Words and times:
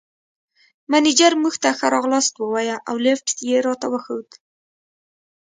مېنېجر 0.91 1.31
موږ 1.41 1.53
ته 1.63 1.69
ښه 1.77 1.87
راغلاست 1.95 2.33
ووایه 2.37 2.77
او 2.89 2.95
لېفټ 3.05 3.27
یې 3.49 3.57
راته 3.67 3.87
وښود. 3.91 4.29